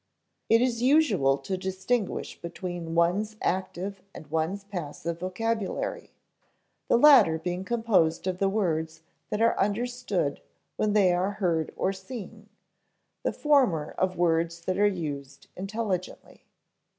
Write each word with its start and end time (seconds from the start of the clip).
It 0.49 0.63
is 0.63 0.81
usual 0.81 1.37
to 1.37 1.55
distinguish 1.57 2.41
between 2.41 2.95
one's 2.95 3.35
active 3.39 4.01
and 4.15 4.25
one's 4.31 4.63
passive 4.63 5.19
vocabulary, 5.19 6.11
the 6.87 6.97
latter 6.97 7.37
being 7.37 7.63
composed 7.63 8.25
of 8.25 8.39
the 8.39 8.49
words 8.49 9.03
that 9.29 9.43
are 9.43 9.55
understood 9.59 10.41
when 10.75 10.93
they 10.93 11.13
are 11.13 11.33
heard 11.33 11.71
or 11.75 11.93
seen, 11.93 12.49
the 13.21 13.31
former 13.31 13.93
of 13.95 14.17
words 14.17 14.61
that 14.61 14.79
are 14.79 14.87
used 14.87 15.45
intelligently. 15.55 16.47